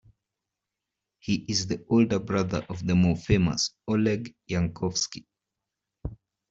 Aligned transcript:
He 1.19 1.35
is 1.47 1.67
the 1.67 1.85
older 1.87 2.17
brother 2.17 2.65
of 2.69 2.83
the 2.83 2.95
more 2.95 3.15
famous 3.15 3.69
Oleg 3.87 4.33
Yankovsky. 4.49 5.27